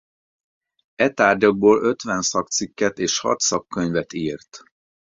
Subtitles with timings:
[0.95, 4.59] E tárgyakból ötven szakcikket és hat szakkönyvet írt.